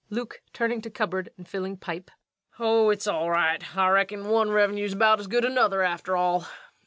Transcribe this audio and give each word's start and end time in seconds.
LUKE. 0.09 0.41
[Turning 0.51 0.81
to 0.81 0.89
cupboard 0.89 1.29
and 1.37 1.47
filling 1.47 1.77
pipe.] 1.77 2.09
Oh, 2.57 2.89
it's 2.89 3.05
all 3.05 3.29
right. 3.29 3.63
I 3.77 3.87
reckon 3.89 4.29
one 4.29 4.49
Revenue's 4.49 4.93
about 4.93 5.19
as 5.19 5.27
good 5.27 5.45
as 5.45 5.51
another, 5.51 5.83
after 5.83 6.17
all. 6.17 6.47